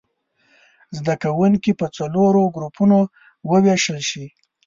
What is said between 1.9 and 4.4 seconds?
څلورو ګروپونو ووېشل شي.